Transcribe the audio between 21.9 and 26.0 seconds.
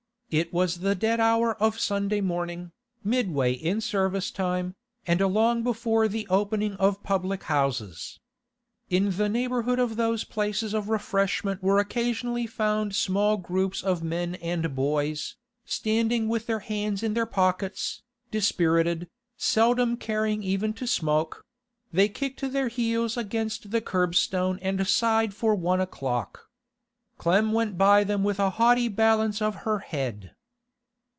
they kicked their heels against the kerbstone and sighed for one